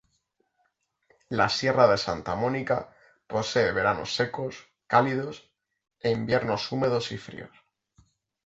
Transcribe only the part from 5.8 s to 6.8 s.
e inviernos